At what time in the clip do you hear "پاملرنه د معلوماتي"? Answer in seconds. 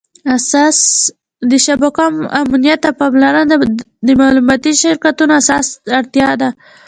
2.99-4.71